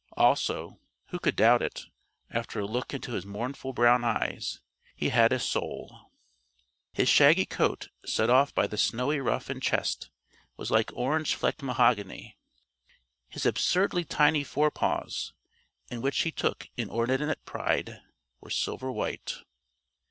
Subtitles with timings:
[0.17, 0.79] Also
[1.09, 1.85] who could doubt it,
[2.31, 4.59] after a look into his mournful brown eyes
[4.95, 6.09] he had a Soul.
[6.91, 10.09] His shaggy coat, set off by the snowy ruff and chest,
[10.57, 12.35] was like orange flecked mahogany.
[13.29, 15.33] His absurdly tiny forepaws
[15.91, 17.99] in which he took inordinate pride
[18.39, 19.35] were silver white.